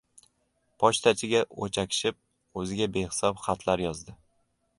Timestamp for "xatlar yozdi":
3.45-4.19